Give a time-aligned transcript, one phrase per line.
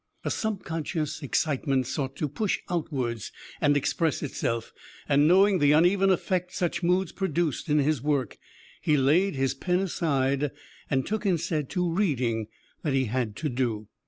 [0.25, 4.73] A subconscious excitement sought to push outwards and express itself...
[5.07, 8.39] and, knowing the uneven effect such moods produced in his work,
[8.81, 10.49] he laid his pen aside
[10.89, 12.47] and took instead to reading
[12.81, 13.89] that he had to do.